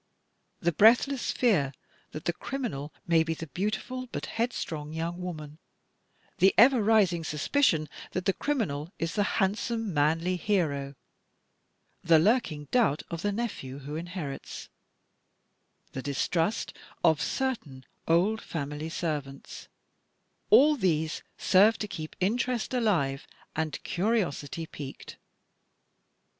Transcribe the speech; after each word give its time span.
The 0.61 0.71
breathless 0.71 1.29
fear 1.29 1.73
that 2.09 2.25
the 2.25 2.33
criminal 2.33 2.91
may 3.05 3.21
be 3.21 3.35
the 3.35 3.45
beautiful 3.45 4.07
but 4.07 4.25
headstrong 4.25 4.93
young 4.93 5.21
woman; 5.21 5.59
the 6.39 6.55
ever 6.57 6.81
rising 6.81 7.23
suspicion 7.23 7.87
that 8.13 8.25
the 8.25 8.33
criminal 8.33 8.91
is 8.97 9.13
the 9.13 9.21
handsome, 9.37 9.93
manly 9.93 10.37
hero; 10.37 10.95
the 12.03 12.17
lurking 12.17 12.65
doubt 12.71 13.03
of 13.11 13.21
the 13.21 13.31
nephew 13.31 13.77
who 13.77 13.95
inherits; 13.95 14.69
the 15.91 16.01
distrust 16.01 16.73
of 17.03 17.21
certain 17.21 17.85
old 18.07 18.41
family 18.41 18.89
servants— 18.89 19.67
all 20.49 20.75
these 20.75 21.21
serve 21.37 21.77
to 21.77 21.87
keep 21.87 22.15
interest 22.19 22.73
alive 22.73 23.27
and 23.55 23.83
curiosity 23.83 24.65
piqued. 24.65 25.17